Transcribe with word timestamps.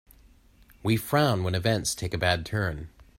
We 0.81 0.97
frown 0.97 1.43
when 1.43 1.53
events 1.53 1.93
take 1.93 2.15
a 2.15 2.17
bad 2.17 2.43
turn. 2.43 2.89